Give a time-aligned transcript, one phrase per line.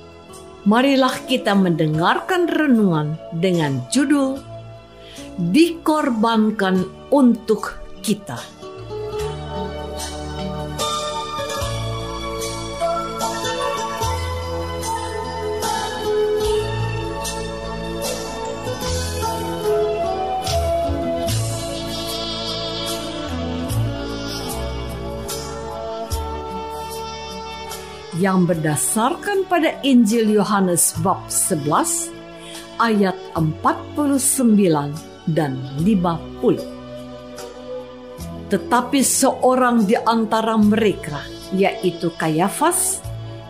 [0.67, 4.37] marilah kita mendengarkan renungan dengan judul
[5.39, 8.60] "Dikorbankan untuk Kita".
[28.21, 32.13] Yang berdasarkan pada Injil Yohanes bab 11
[32.77, 34.93] ayat 49
[35.33, 36.61] dan 50.
[38.53, 43.01] Tetapi seorang di antara mereka, yaitu Kayafas,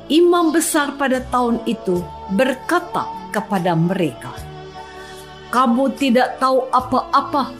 [0.07, 1.99] imam besar pada tahun itu,
[2.31, 4.31] berkata kepada mereka,
[5.51, 7.51] "Kamu tidak tahu apa-apa,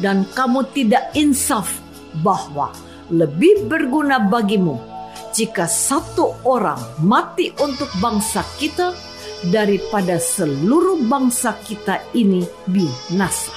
[0.00, 1.76] dan kamu tidak insaf
[2.24, 2.72] bahwa
[3.12, 4.93] lebih berguna bagimu
[5.34, 8.94] jika satu orang mati untuk bangsa kita
[9.50, 13.50] daripada seluruh bangsa kita ini binasa.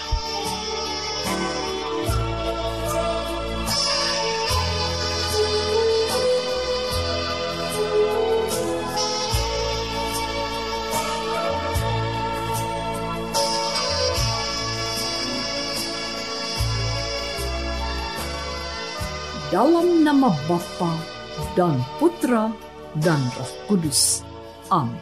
[19.47, 21.16] Dalam nama Bapa
[21.53, 22.49] dan Putra
[22.97, 24.25] dan Roh Kudus.
[24.69, 24.99] Amin.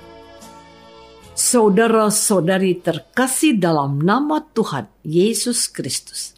[1.36, 6.32] Saudara-saudari terkasih dalam nama Tuhan Yesus Kristus.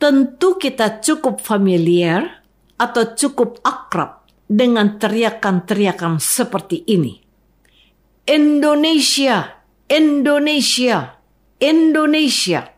[0.00, 2.46] Tentu kita cukup familiar
[2.78, 7.20] atau cukup akrab dengan teriakan-teriakan seperti ini.
[8.24, 9.60] Indonesia,
[9.90, 11.18] Indonesia,
[11.60, 12.77] Indonesia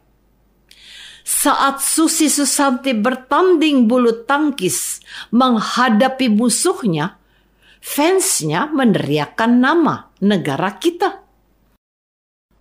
[1.40, 5.00] saat Susi Susanti bertanding bulu tangkis
[5.32, 7.16] menghadapi musuhnya,
[7.80, 11.24] fansnya meneriakkan nama negara kita.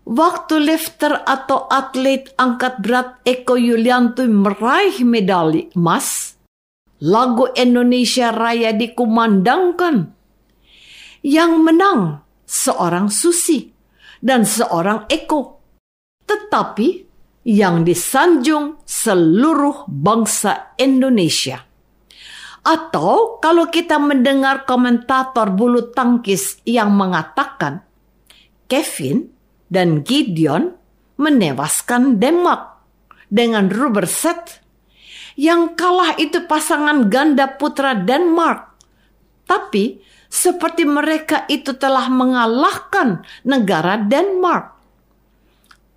[0.07, 6.40] Waktu lifter atau atlet angkat berat Eko Yulianto meraih medali emas,
[7.03, 10.16] lagu Indonesia Raya dikumandangkan.
[11.19, 13.75] Yang menang seorang Susi
[14.23, 15.59] dan seorang Eko.
[16.23, 17.09] Tetapi
[17.50, 21.66] yang disanjung seluruh bangsa Indonesia.
[22.62, 27.82] Atau kalau kita mendengar komentator bulu tangkis yang mengatakan
[28.70, 29.34] Kevin
[29.66, 30.78] dan Gideon
[31.18, 32.86] menewaskan Denmark
[33.26, 34.62] dengan rubber set.
[35.34, 38.78] Yang kalah itu pasangan ganda putra Denmark.
[39.50, 39.98] Tapi
[40.30, 44.78] seperti mereka itu telah mengalahkan negara Denmark.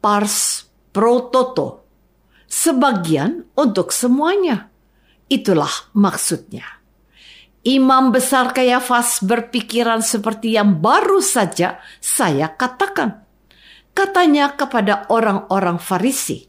[0.01, 1.89] Pars prototo.
[2.47, 4.69] Sebagian untuk semuanya.
[5.33, 6.85] Itulah maksudnya.
[7.65, 13.25] Imam besar Kayafas berpikiran seperti yang baru saja saya katakan.
[13.97, 16.49] Katanya kepada orang-orang Farisi,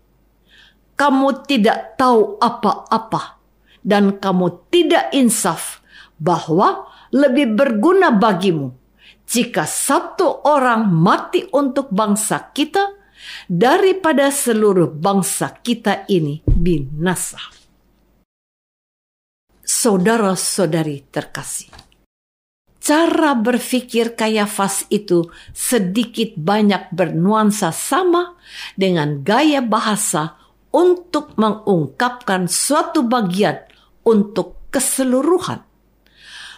[0.99, 3.39] "Kamu tidak tahu apa-apa,
[3.83, 5.83] dan kamu tidak insaf
[6.17, 8.73] bahwa lebih berguna bagimu
[9.27, 13.02] jika satu orang mati untuk bangsa kita."
[13.47, 17.39] Daripada seluruh bangsa kita ini binasa.
[19.63, 21.71] Saudara-saudari terkasih,
[22.83, 28.35] cara berpikir Kayafas itu sedikit banyak bernuansa sama
[28.75, 30.35] dengan gaya bahasa
[30.73, 33.63] untuk mengungkapkan suatu bagian
[34.03, 35.63] untuk keseluruhan.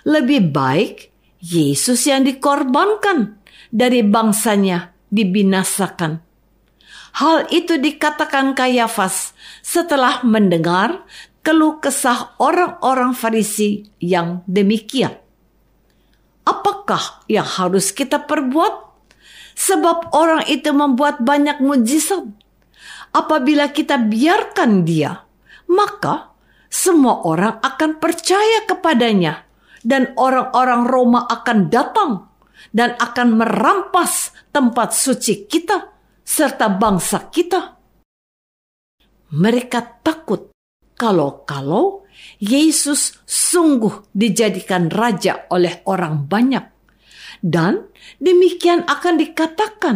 [0.07, 0.95] Lebih baik
[1.45, 3.37] Yesus yang dikorbankan
[3.69, 6.25] dari bangsanya dibinasakan.
[7.15, 9.31] Hal itu dikatakan Kayafas
[9.63, 11.07] setelah mendengar
[11.39, 15.15] keluh kesah orang-orang Farisi yang demikian.
[16.43, 18.83] Apakah yang harus kita perbuat?
[19.55, 22.27] Sebab orang itu membuat banyak mujizat
[23.15, 25.23] apabila kita biarkan dia,
[25.71, 26.35] maka
[26.67, 29.47] semua orang akan percaya kepadanya
[29.87, 32.27] dan orang-orang Roma akan datang
[32.75, 35.94] dan akan merampas tempat suci kita
[36.25, 37.77] serta bangsa kita.
[39.29, 40.49] Mereka takut
[40.97, 42.09] kalau-kalau
[42.41, 46.65] Yesus sungguh dijadikan raja oleh orang banyak.
[47.45, 49.95] Dan demikian akan dikatakan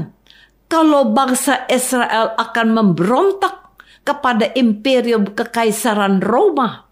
[0.70, 3.74] kalau bangsa Israel akan memberontak
[4.06, 6.86] kepada imperium kekaisaran Roma,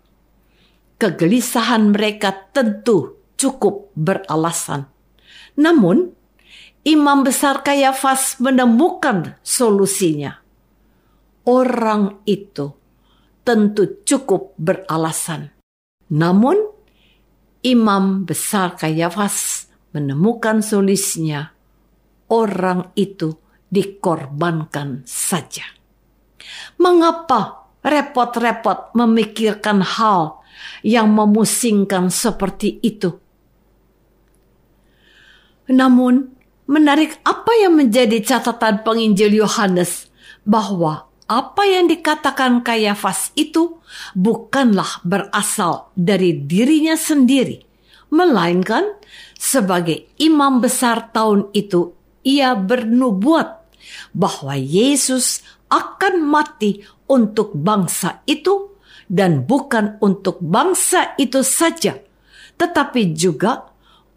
[0.98, 4.90] kegelisahan mereka tentu cukup beralasan.
[5.58, 6.14] Namun,
[6.88, 10.40] Imam Besar Kayafas menemukan solusinya.
[11.44, 12.72] Orang itu
[13.44, 15.52] tentu cukup beralasan.
[16.16, 16.56] Namun,
[17.60, 21.52] Imam Besar Kayafas menemukan solusinya.
[22.32, 23.36] Orang itu
[23.68, 25.68] dikorbankan saja.
[26.80, 30.40] Mengapa repot-repot memikirkan hal
[30.88, 33.12] yang memusingkan seperti itu?
[35.68, 36.37] Namun,
[36.68, 40.12] menarik apa yang menjadi catatan penginjil Yohanes
[40.44, 43.80] bahwa apa yang dikatakan Kayafas itu
[44.16, 47.64] bukanlah berasal dari dirinya sendiri,
[48.12, 48.96] melainkan
[49.36, 51.92] sebagai imam besar tahun itu
[52.24, 53.68] ia bernubuat
[54.16, 58.76] bahwa Yesus akan mati untuk bangsa itu
[59.08, 61.96] dan bukan untuk bangsa itu saja,
[62.60, 63.72] tetapi juga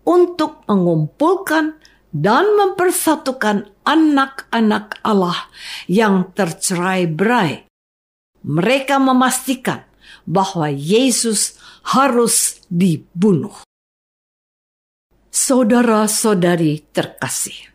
[0.07, 1.79] untuk mengumpulkan
[2.11, 5.51] dan mempersatukan anak-anak Allah
[5.87, 7.71] yang tercerai-berai.
[8.41, 9.87] Mereka memastikan
[10.27, 11.59] bahwa Yesus
[11.95, 13.63] harus dibunuh.
[15.31, 17.71] Saudara-saudari terkasih,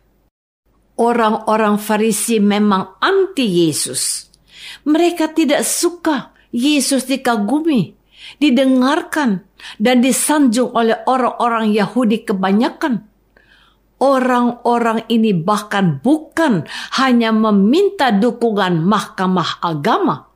[0.96, 4.32] Orang-orang Farisi memang anti Yesus.
[4.88, 7.92] Mereka tidak suka Yesus dikagumi,
[8.40, 9.44] didengarkan,
[9.76, 13.04] dan disanjung oleh orang-orang Yahudi kebanyakan.
[13.96, 16.68] Orang-orang ini bahkan bukan
[17.00, 20.28] hanya meminta dukungan mahkamah agama,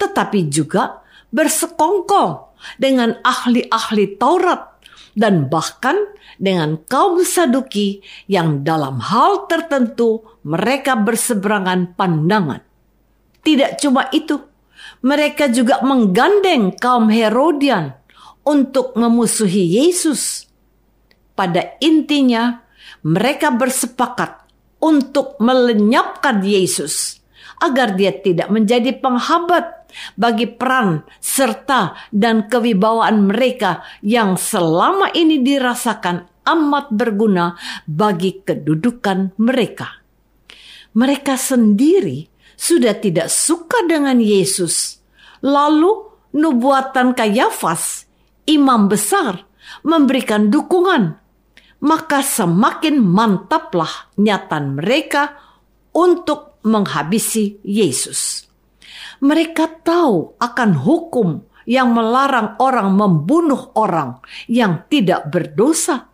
[0.00, 4.80] tetapi juga bersekongkol dengan ahli-ahli Taurat
[5.12, 5.96] dan bahkan
[6.40, 8.00] dengan kaum Saduki
[8.32, 12.64] yang dalam hal tertentu mereka berseberangan pandangan.
[13.42, 14.40] Tidak cuma itu,
[15.04, 17.92] mereka juga menggandeng kaum Herodian
[18.46, 20.46] untuk memusuhi Yesus.
[21.32, 22.62] Pada intinya,
[23.02, 24.46] mereka bersepakat
[24.82, 27.22] untuk melenyapkan Yesus
[27.62, 29.86] agar dia tidak menjadi penghambat
[30.18, 37.54] bagi peran serta dan kewibawaan mereka yang selama ini dirasakan amat berguna
[37.86, 40.02] bagi kedudukan mereka.
[40.92, 42.26] Mereka sendiri
[42.58, 45.00] sudah tidak suka dengan Yesus.
[45.42, 48.06] Lalu nubuatan Kayafas,
[48.46, 49.46] imam besar,
[49.86, 51.21] memberikan dukungan.
[51.82, 55.34] Maka semakin mantaplah nyatan mereka
[55.90, 58.46] untuk menghabisi Yesus.
[59.22, 64.18] Mereka tahu akan hukum yang melarang orang membunuh orang
[64.50, 66.10] yang tidak berdosa.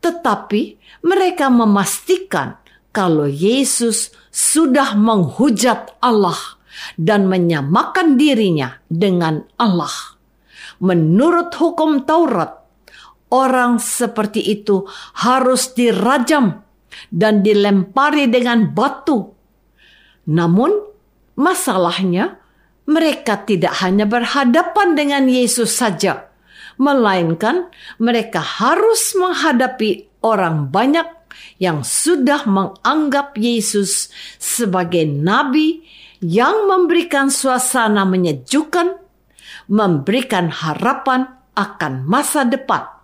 [0.00, 2.56] Tetapi mereka memastikan
[2.92, 6.38] kalau Yesus sudah menghujat Allah
[6.96, 10.16] dan menyamakan dirinya dengan Allah.
[10.78, 12.57] Menurut hukum Taurat,
[13.32, 14.84] orang seperti itu
[15.16, 16.64] harus dirajam
[17.12, 19.36] dan dilempari dengan batu.
[20.28, 20.88] Namun,
[21.38, 22.42] Masalahnya,
[22.90, 26.34] mereka tidak hanya berhadapan dengan Yesus saja,
[26.82, 27.70] melainkan
[28.02, 31.06] mereka harus menghadapi orang banyak
[31.62, 34.10] yang sudah menganggap Yesus
[34.42, 35.86] sebagai nabi
[36.18, 38.98] yang memberikan suasana menyejukkan,
[39.70, 42.97] memberikan harapan akan masa depan.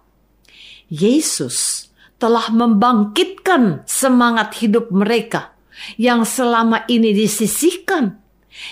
[0.94, 1.90] Yesus
[2.22, 5.58] telah membangkitkan semangat hidup mereka
[5.98, 8.22] yang selama ini disisihkan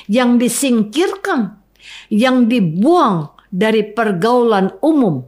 [0.07, 1.59] yang disingkirkan,
[2.09, 5.27] yang dibuang dari pergaulan umum.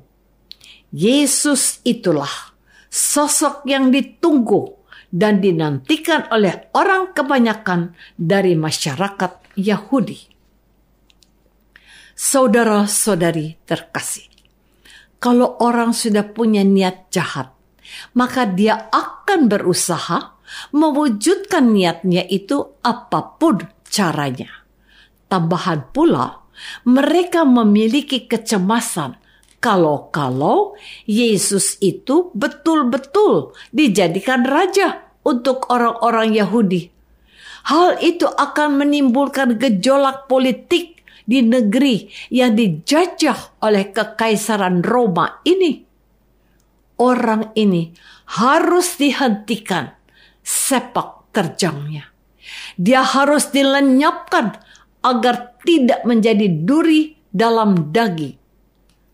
[0.95, 2.55] Yesus itulah
[2.87, 4.79] sosok yang ditunggu
[5.11, 10.31] dan dinantikan oleh orang kebanyakan dari masyarakat Yahudi.
[12.15, 14.31] Saudara-saudari terkasih,
[15.25, 17.49] kalau orang sudah punya niat jahat,
[18.13, 20.37] maka dia akan berusaha
[20.77, 24.69] mewujudkan niatnya itu apa pun caranya.
[25.33, 26.45] Tambahan pula,
[26.85, 29.17] mereka memiliki kecemasan
[29.65, 30.77] kalau-kalau
[31.09, 36.93] Yesus itu betul-betul dijadikan raja untuk orang-orang Yahudi.
[37.65, 40.94] Hal itu akan menimbulkan gejolak politik
[41.25, 45.81] di negeri yang dijajah oleh kekaisaran Roma ini.
[47.01, 47.91] Orang ini
[48.39, 49.91] harus dihentikan
[50.45, 52.07] sepak terjangnya.
[52.79, 54.55] Dia harus dilenyapkan
[55.03, 58.45] agar tidak menjadi duri dalam daging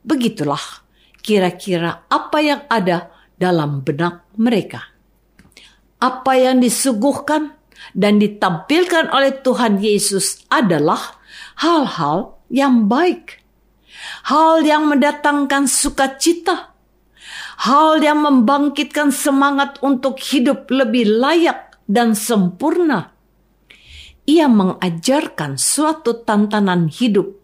[0.00, 0.60] Begitulah
[1.20, 4.80] kira-kira apa yang ada dalam benak mereka.
[6.00, 7.52] Apa yang disuguhkan
[7.92, 11.19] dan ditampilkan oleh Tuhan Yesus adalah
[11.60, 13.40] hal-hal yang baik.
[14.26, 16.72] Hal yang mendatangkan sukacita.
[17.60, 23.12] Hal yang membangkitkan semangat untuk hidup lebih layak dan sempurna.
[24.24, 27.36] Ia mengajarkan suatu tantangan hidup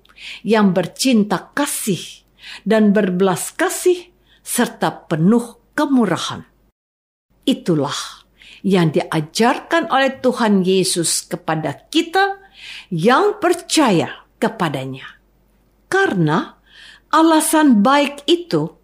[0.46, 2.24] yang bercinta kasih
[2.64, 4.08] dan berbelas kasih
[4.40, 6.46] serta penuh kemurahan.
[7.44, 8.25] Itulah
[8.62, 12.40] yang diajarkan oleh Tuhan Yesus kepada kita
[12.92, 15.18] yang percaya kepadanya.
[15.90, 16.56] Karena
[17.10, 18.76] alasan baik itu,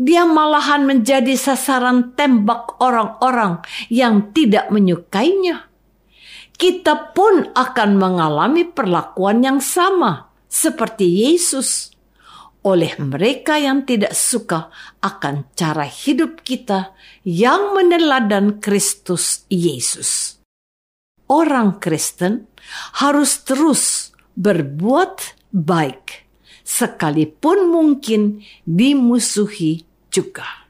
[0.00, 3.60] dia malahan menjadi sasaran tembak orang-orang
[3.92, 5.68] yang tidak menyukainya.
[6.56, 11.90] Kita pun akan mengalami perlakuan yang sama seperti Yesus
[12.60, 14.68] oleh mereka yang tidak suka
[15.00, 16.92] akan cara hidup kita
[17.24, 20.40] yang meneladan Kristus Yesus.
[21.30, 22.50] Orang Kristen
[23.00, 26.26] harus terus berbuat baik,
[26.66, 30.69] sekalipun mungkin dimusuhi juga.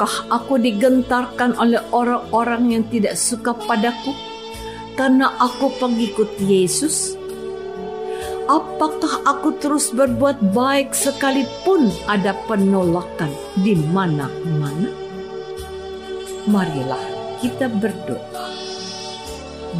[0.00, 4.16] Apakah aku digentarkan oleh orang-orang yang tidak suka padaku
[4.96, 7.20] karena aku pengikut Yesus?
[8.48, 13.28] Apakah aku terus berbuat baik sekalipun ada penolakan
[13.60, 14.88] di mana-mana?
[16.48, 17.04] Marilah
[17.44, 18.48] kita berdoa.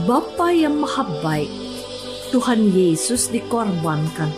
[0.05, 1.49] Bapa yang maha baik,
[2.29, 4.29] Tuhan Yesus dikorbankan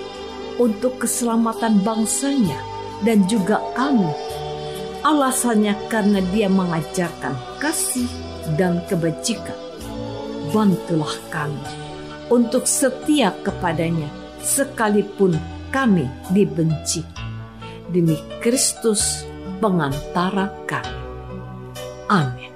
[0.62, 2.62] untuk keselamatan bangsanya
[3.02, 4.31] dan juga kami
[5.02, 8.06] Alasannya karena dia mengajarkan kasih
[8.54, 9.58] dan kebajikan.
[10.54, 11.66] Bantulah kami
[12.30, 14.06] untuk setia kepadanya
[14.38, 15.34] sekalipun
[15.74, 17.02] kami dibenci.
[17.90, 19.26] Demi Kristus
[19.58, 21.02] pengantara kami.
[22.06, 22.52] Amin.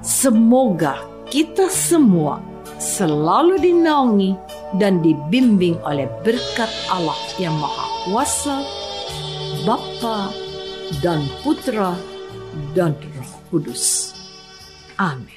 [0.00, 2.40] Semoga kita semua
[2.80, 4.34] selalu dinaungi
[4.80, 8.56] dan dibimbing oleh berkat Allah yang Maha Kuasa
[9.60, 10.32] Bapa
[11.04, 11.92] dan Putra
[12.72, 14.16] dan Roh Kudus.
[14.96, 15.36] Amin.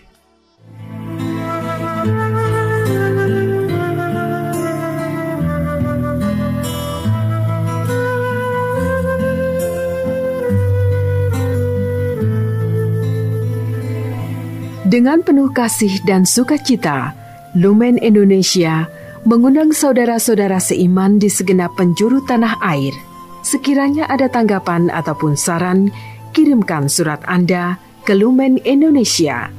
[14.88, 17.12] Dengan penuh kasih dan sukacita,
[17.60, 18.88] Lumen Indonesia
[19.28, 22.96] mengundang saudara-saudara seiman di segenap penjuru tanah air–
[23.44, 25.92] Sekiranya ada tanggapan ataupun saran,
[26.32, 27.76] kirimkan surat Anda
[28.08, 29.52] ke Lumen Indonesia.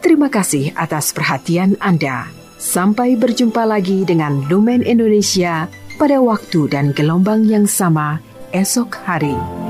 [0.00, 2.32] Terima kasih atas perhatian Anda.
[2.56, 5.68] Sampai berjumpa lagi dengan Lumen Indonesia
[6.00, 8.24] pada waktu dan gelombang yang sama
[8.56, 9.65] esok hari.